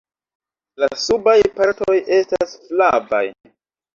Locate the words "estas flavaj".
2.21-3.23